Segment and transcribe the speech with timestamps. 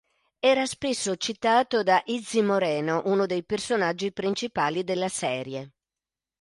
[0.39, 5.73] Era spesso citato da Izzy Moreno, uno dei personaggi principali della serie.